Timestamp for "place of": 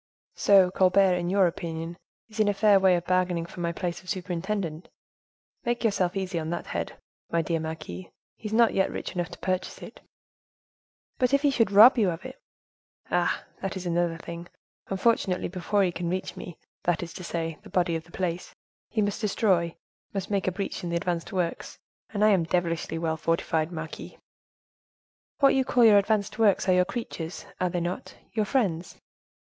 3.71-4.09